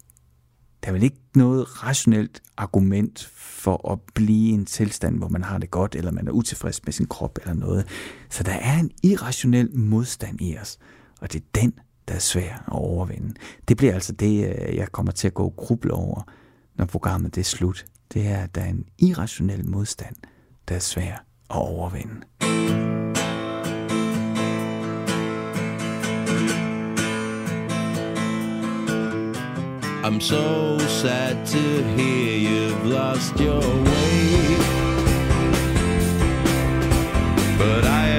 [0.83, 5.43] der er vel ikke noget rationelt argument for at blive i en tilstand, hvor man
[5.43, 7.87] har det godt, eller man er utilfreds med sin krop eller noget.
[8.29, 10.77] Så der er en irrationel modstand i os,
[11.21, 11.73] og det er den,
[12.07, 13.33] der er svær at overvinde.
[13.67, 16.21] Det bliver altså det, øh, jeg kommer til at gå og gruble over,
[16.75, 17.85] når programmet det er slut.
[18.13, 20.15] Det er, at der er en irrationel modstand,
[20.67, 21.13] der er svær
[21.49, 22.21] at overvinde.
[30.05, 34.57] I'm so sad to hear you've lost your way.
[37.57, 38.12] But I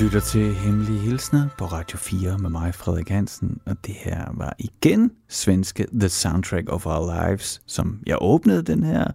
[0.00, 4.54] lytter til Hemmelige Hilsner på Radio 4 med mig, Frederik Hansen, og det her var
[4.58, 9.06] igen svenske The Soundtrack of Our Lives, som jeg åbnede den her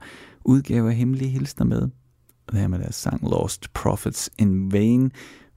[0.45, 1.81] udgave af Hemmelige Hilsner med.
[2.47, 5.11] Og det her med deres sang Lost Prophets in Vain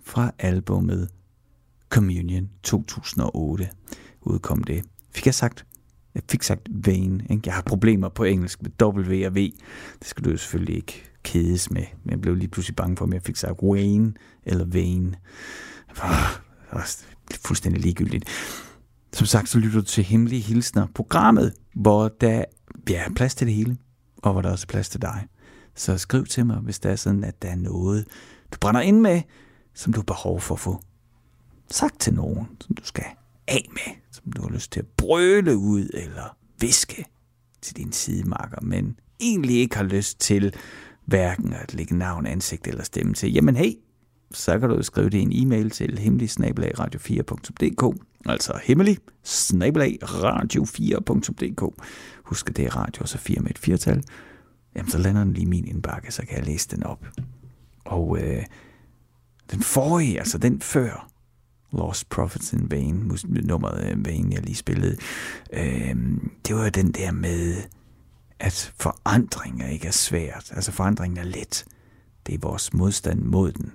[0.05, 1.09] fra albumet
[1.89, 3.69] Communion 2008
[4.23, 4.85] udkom det.
[5.11, 5.67] Fik jeg sagt?
[6.15, 7.21] Jeg fik sagt Vain.
[7.31, 7.43] Ikke?
[7.47, 9.51] Jeg har problemer på engelsk med W og V.
[9.99, 11.85] Det skal du jo selvfølgelig ikke kedes med.
[12.05, 14.13] Men jeg blev lige pludselig bange for, om jeg fik sagt Wayne
[14.45, 15.15] eller Vane.
[16.01, 16.31] Ah,
[16.73, 16.87] ah,
[17.29, 18.25] det fuldstændig ligegyldigt.
[19.13, 22.45] Som sagt, så lytter du til Hemmelige Hilsner, programmet, hvor der
[22.91, 23.77] ja, er plads til det hele,
[24.17, 25.27] og hvor der også er plads til dig.
[25.75, 28.07] Så skriv til mig, hvis der er sådan, at der er noget,
[28.53, 29.23] du brænder ind med,
[29.75, 30.81] som du har behov for at få
[31.71, 33.05] sagt til nogen, som du skal
[33.49, 37.05] af med, som du har lyst til at brøle ud eller viske
[37.63, 40.55] til din sidemarker, men egentlig ikke har lyst til
[41.07, 43.33] hverken at lægge navn, ansigt eller stemme til.
[43.33, 43.73] Jamen hey,
[44.33, 46.31] så kan du skrive det i en e-mail til hemmelig
[46.81, 47.97] radio4.dk
[48.29, 48.99] altså hemmelig
[50.05, 51.83] radio4.dk
[52.25, 54.03] Husk, at det er radio, så 4 med et firtal.
[54.77, 57.07] Jamen, så lander den lige i min indbakke, så kan jeg læse den op.
[57.85, 58.45] Og øh,
[59.51, 61.09] den forrige, altså den før,
[61.73, 64.97] Lost Prophets in Vain, nummeret øh, Vain, jeg lige spillede,
[65.53, 65.97] øh,
[66.47, 67.55] det var jo den der med,
[68.41, 70.53] at forandringer ikke er svært.
[70.55, 71.65] Altså forandringen er let.
[72.27, 73.73] Det er vores modstand mod den,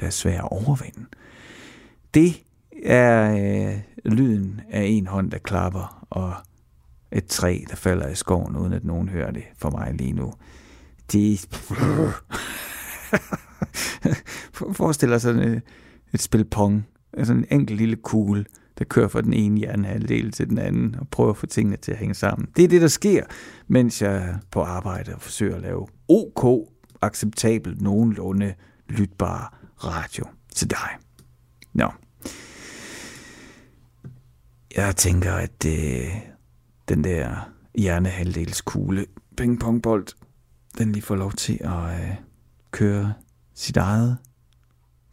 [0.00, 1.06] der er svær at overvinde.
[2.14, 2.42] Det
[2.84, 3.80] er øh,
[4.12, 6.34] lyden af en hånd, der klapper, og
[7.12, 10.32] et træ, der falder i skoven, uden at nogen hører det for mig lige nu.
[11.12, 11.38] De...
[14.72, 15.60] forestiller sig et, øh,
[16.14, 16.86] et spil pong.
[17.12, 18.44] Altså en enkelt lille kugle,
[18.78, 21.92] der kører fra den ene hjernehalvdel til den anden, og prøver at få tingene til
[21.92, 22.48] at hænge sammen.
[22.56, 23.24] Det er det, der sker,
[23.66, 26.68] mens jeg er på arbejde og forsøger at lave OK,
[27.02, 28.54] acceptabelt, nogenlunde
[28.88, 30.88] lytbar radio til dig.
[31.72, 31.90] Nå.
[34.76, 36.14] Jeg tænker, at øh,
[36.88, 39.06] den der hjernehalvdels kugle
[39.36, 40.06] pingpongbold,
[40.78, 42.14] den lige får lov til at øh,
[42.70, 43.14] køre
[43.54, 44.18] sit eget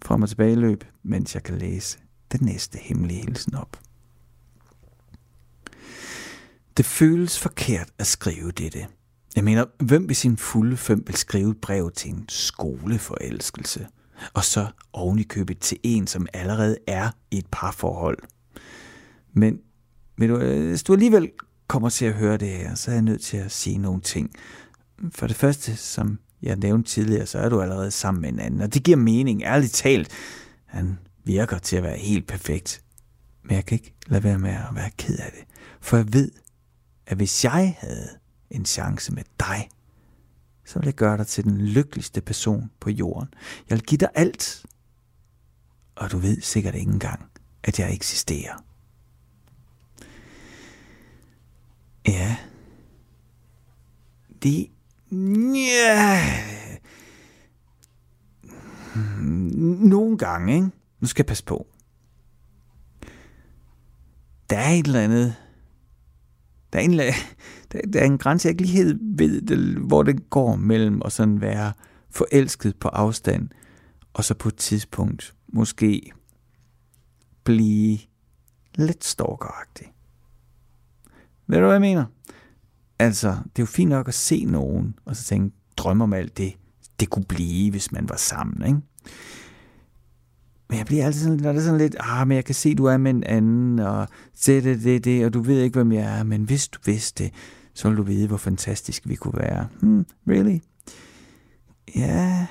[0.05, 1.99] frem og tilbage løb, mens jeg kan læse
[2.31, 3.79] den næste hemmelige hilsen op.
[6.77, 8.87] Det føles forkert at skrive dette.
[9.35, 13.87] Jeg mener, hvem ved sin fulde fem vil skrive et brev til en skoleforelskelse,
[14.33, 18.17] og så ovenikøbet købet til en, som allerede er i et parforhold?
[19.33, 19.59] Men
[20.17, 21.31] ved du, øh, hvis du alligevel
[21.67, 24.31] kommer til at høre det her, så er jeg nødt til at sige nogle ting.
[25.11, 28.61] For det første, som jeg nævnte tidligere, så er du allerede sammen med en anden,
[28.61, 30.09] og det giver mening, ærligt talt.
[30.65, 32.83] Han virker til at være helt perfekt.
[33.43, 35.43] Men jeg kan ikke lade være med at være ked af det.
[35.81, 36.31] For jeg ved,
[37.07, 38.09] at hvis jeg havde
[38.49, 39.69] en chance med dig,
[40.65, 43.33] så ville jeg gøre dig til den lykkeligste person på jorden.
[43.69, 44.65] Jeg vil give dig alt.
[45.95, 47.25] Og du ved sikkert ikke engang,
[47.63, 48.63] at jeg eksisterer.
[52.07, 52.37] Ja.
[54.43, 54.67] Det...
[55.55, 56.21] Ja.
[58.95, 60.69] Hmm, nogle gange, ikke?
[61.01, 61.67] Nu skal jeg passe på.
[64.49, 65.35] Der er et eller andet...
[66.73, 66.91] Der er en,
[67.71, 71.11] der, der er en grænse, jeg ikke lige helt ved, hvor det går mellem at
[71.11, 71.73] sådan være
[72.09, 73.49] forelsket på afstand,
[74.13, 76.11] og så på et tidspunkt måske
[77.43, 77.99] blive
[78.75, 79.93] lidt stalkeragtig.
[81.47, 82.05] Ved du, hvad jeg mener?
[82.99, 86.37] Altså, det er jo fint nok at se nogen, og så tænke, drømme om alt
[86.37, 86.53] det,
[86.99, 88.79] det kunne blive, hvis man var sammen, ikke?
[90.71, 92.75] Men jeg bliver altid sådan, når det er sådan lidt, ah, men jeg kan se,
[92.75, 94.07] du er med en anden, og
[94.45, 97.23] det, det, det, det, og du ved ikke, hvem jeg er, men hvis du vidste
[97.23, 97.33] det,
[97.73, 99.67] så ville du vide, hvor fantastisk vi kunne være.
[99.81, 100.59] Hmm, really?
[101.95, 102.47] Ja,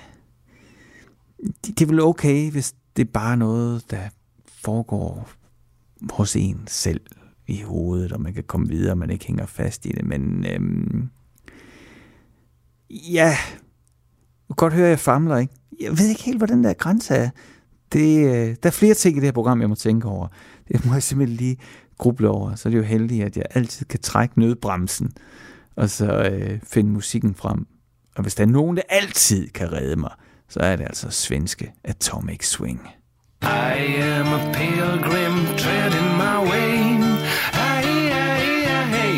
[1.46, 4.08] det, det er vel okay, hvis det er bare noget, der
[4.46, 5.30] foregår
[6.10, 7.00] hos en selv
[7.46, 10.46] i hovedet, og man kan komme videre, og man ikke hænger fast i det, men
[10.46, 11.08] øhm,
[12.90, 13.36] ja,
[14.48, 15.54] du kan godt høre, at jeg famler, ikke?
[15.80, 17.30] Jeg ved ikke helt, hvor den der grænse er.
[17.92, 20.28] Det, øh, der er flere ting i det her program, jeg må tænke over.
[20.68, 21.56] Det må jeg simpelthen lige
[21.98, 22.54] gruble over.
[22.54, 25.12] Så er det jo heldigt, at jeg altid kan trække nødbremsen,
[25.76, 27.66] og så øh, finde musikken frem.
[28.16, 30.12] Og hvis der er nogen, der altid kan redde mig,
[30.48, 32.80] så er det altså svenske Atomic Swing.
[33.42, 33.46] I
[34.00, 36.76] am a pilgrim treading my way.
[37.52, 38.10] I, I,
[38.66, 39.14] I, hey,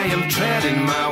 [0.00, 1.03] I am treading my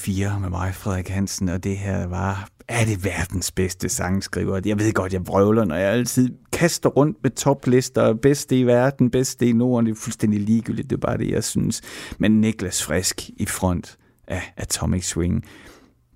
[0.00, 4.60] 4 med mig, Frederik Hansen, og det her var, er det verdens bedste sangskriver?
[4.64, 9.10] Jeg ved godt, jeg vrøvler, når jeg altid kaster rundt med toplister, bedste i verden,
[9.10, 11.82] bedste i Norden, det er fuldstændig ligegyldigt, det er bare det, jeg synes.
[12.18, 13.98] Men Niklas Frisk i front
[14.28, 15.44] af Atomic Swing,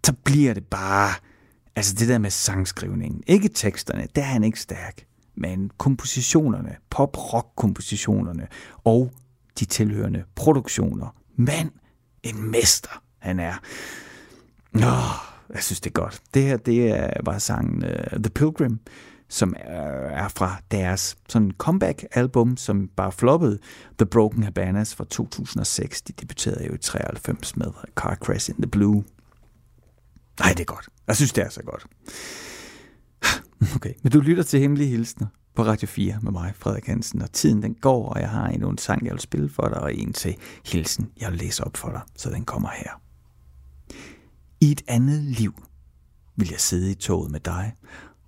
[0.07, 1.11] så bliver det bare,
[1.77, 5.05] altså det der med sangskrivningen, ikke teksterne, der er han ikke stærk,
[5.37, 8.47] men kompositionerne, pop-rock-kompositionerne
[8.85, 9.13] og
[9.61, 11.15] de tilhørende produktioner.
[11.37, 11.71] Mand,
[12.23, 13.55] en mester han er.
[14.77, 14.83] Åh,
[15.55, 16.23] jeg synes, det er godt.
[16.35, 18.79] Det her, det er, var sangen uh, The Pilgrim,
[19.29, 23.59] som er, er fra deres sådan comeback-album, som bare floppede,
[23.99, 26.03] The Broken Habanas fra 2006.
[26.03, 29.05] De debuterede jo i 93 med Car Crash in the Blue.
[30.41, 30.89] Nej, det er godt.
[31.07, 31.87] Jeg synes, det er så godt.
[33.77, 37.33] Okay, men du lytter til Hemmelige Hilsner på Radio 4 med mig, Frederik Hansen, og
[37.33, 39.95] tiden den går, og jeg har endnu en sang, jeg vil spille for dig, og
[39.95, 43.04] en til hilsen, jeg vil læse op for dig, så den kommer her.
[44.65, 45.65] I et andet liv
[46.37, 47.77] vil jeg sidde i toget med dig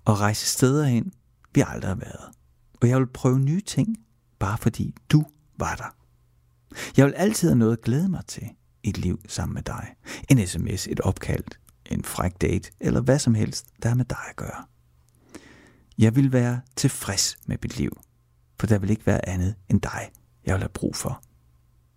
[0.05, 1.11] og rejse steder hen,
[1.53, 2.31] vi aldrig har været.
[2.81, 3.97] Og jeg vil prøve nye ting,
[4.39, 5.25] bare fordi du
[5.59, 5.95] var der.
[6.97, 8.49] Jeg vil altid have noget at glæde mig til
[8.83, 9.95] i et liv sammen med dig.
[10.29, 11.43] En sms, et opkald,
[11.85, 14.65] en fræk date, eller hvad som helst, der er med dig at gøre.
[15.97, 17.99] Jeg vil være tilfreds med mit liv,
[18.59, 20.11] for der vil ikke være andet end dig,
[20.45, 21.23] jeg vil have brug for.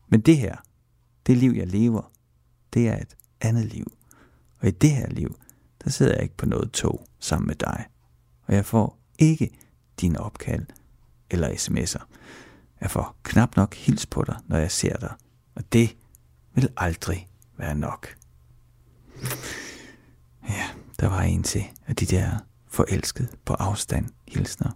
[0.09, 0.57] Men det her,
[1.27, 2.13] det liv, jeg lever,
[2.73, 4.00] det er et andet liv.
[4.61, 5.37] Og i det her liv,
[5.85, 7.87] der sidder jeg ikke på noget tog sammen med dig.
[8.43, 9.59] Og jeg får ikke
[10.01, 10.67] dine opkald
[11.31, 12.05] eller sms'er.
[12.81, 15.13] Jeg får knap nok hils på dig, når jeg ser dig.
[15.55, 15.97] Og det
[16.55, 18.17] vil aldrig være nok.
[20.49, 20.69] Ja,
[21.01, 22.39] der var en til af de der
[22.69, 24.71] forelsket på afstand hilsner.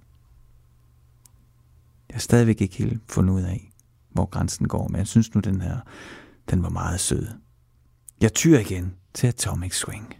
[2.08, 3.72] Jeg har stadigvæk ikke helt fundet ud af,
[4.10, 5.80] hvor grænsen går, men jeg synes nu, den her,
[6.50, 7.28] den var meget sød.
[8.20, 10.14] Jeg tyr igen til Atomic Swing.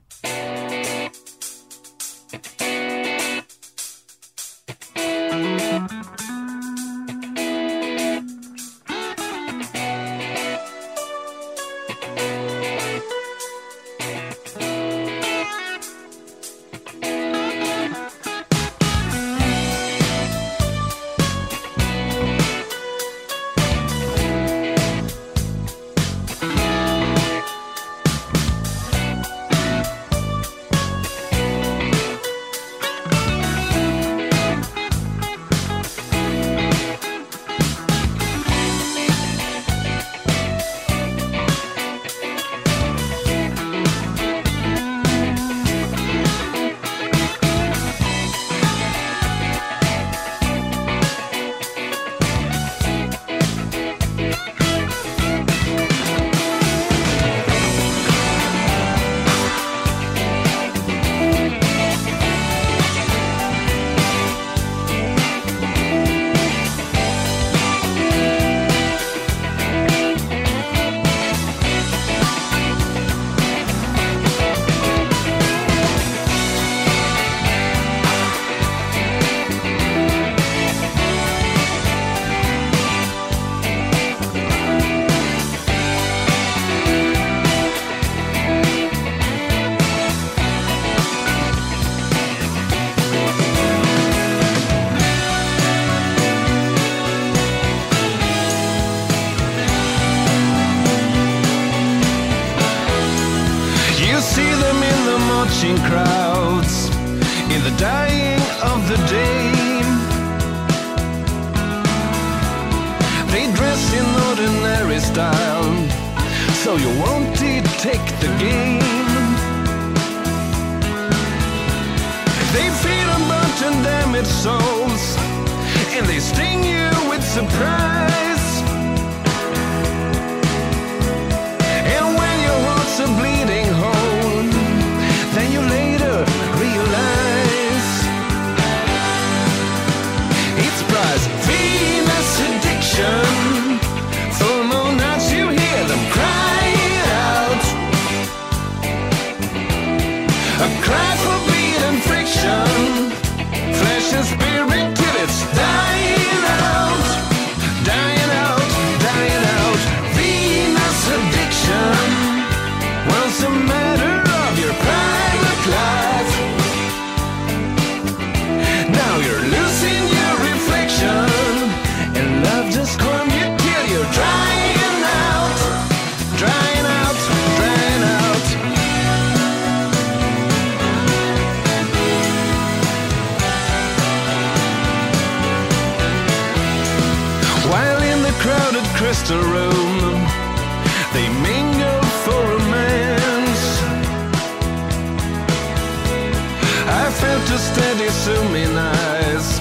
[198.25, 199.61] to me nice.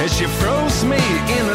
[0.00, 0.98] And she froze me
[1.36, 1.47] in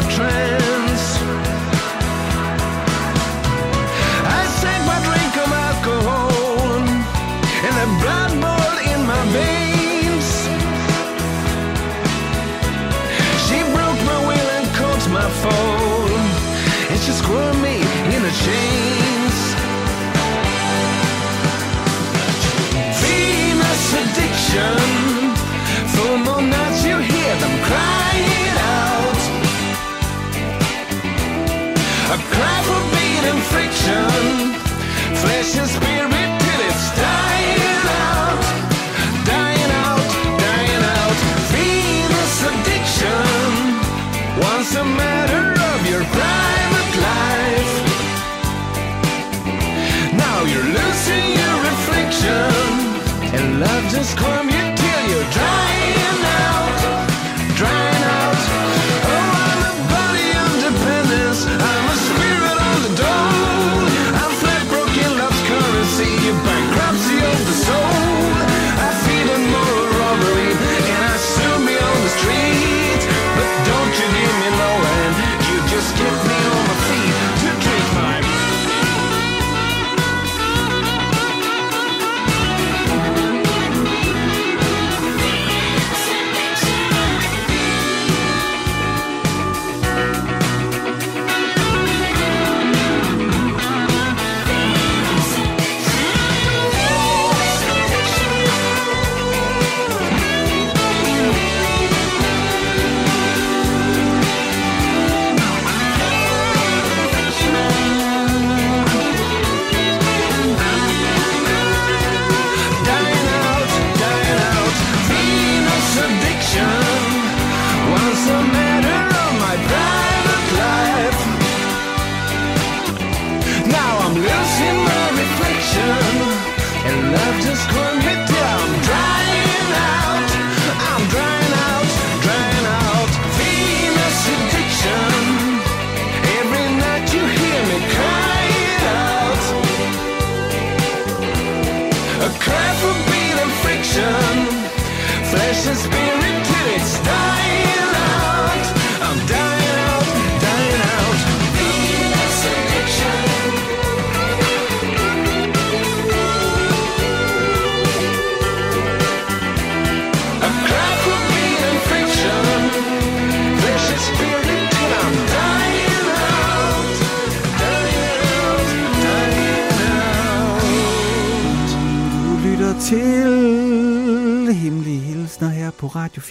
[35.44, 35.93] precious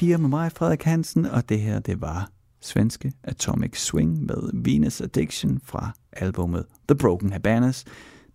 [0.04, 2.30] 4 med mig, Frederik Hansen, og det her, det var
[2.62, 7.86] svenske Atomic Swing med Venus Addiction fra albumet The Broken Habanas,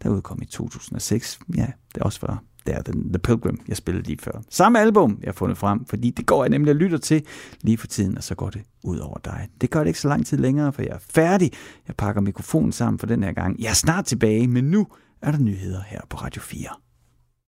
[0.02, 1.38] der udkom i 2006.
[1.56, 4.42] Ja, det også var der den The Pilgrim, jeg spillede lige før.
[4.50, 7.26] Samme album, jeg har fundet frem, fordi det går jeg nemlig og lytter til
[7.62, 9.48] lige for tiden, og så går det ud over dig.
[9.60, 11.52] Det gør det ikke så lang tid længere, for jeg er færdig.
[11.86, 13.60] Jeg pakker mikrofonen sammen for den her gang.
[13.60, 14.86] Jeg er snart tilbage, men nu
[15.22, 16.68] er der nyheder her på Radio 4.